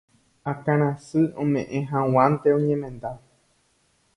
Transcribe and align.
akãrasy 0.51 1.21
ome'ẽ 1.43 1.83
hag̃uánte 1.91 2.49
oñemenda. 2.57 3.11